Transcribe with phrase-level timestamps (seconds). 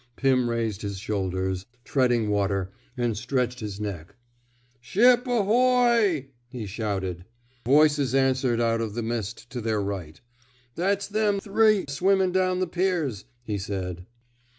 [0.15, 4.15] Pim raised his shoulders, treading water, and stretched his neck.
[4.79, 6.29] Ship ahoy!
[6.37, 7.23] *' he shouted.
[7.67, 10.19] Voices answered out of the mist to their right.
[10.73, 14.07] That's them three swimmin' down the piers,'' he said.